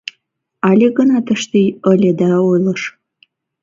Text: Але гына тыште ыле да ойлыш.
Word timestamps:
Але 0.69 0.87
гына 0.97 1.17
тыште 1.27 1.63
ыле 1.91 2.11
да 2.19 2.31
ойлыш. 2.49 2.81